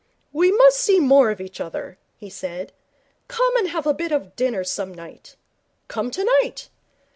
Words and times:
'We 0.33 0.51
must 0.53 0.77
see 0.77 0.99
more 0.99 1.29
of 1.29 1.39
each 1.39 1.61
other,' 1.61 1.99
he 2.17 2.27
said. 2.27 2.73
'Come 3.27 3.55
and 3.57 3.67
have 3.67 3.85
a 3.85 3.93
bit 3.93 4.11
of 4.11 4.35
dinner 4.35 4.63
some 4.63 4.91
night. 4.95 5.35
Come 5.89 6.09
tonight.' 6.09 6.69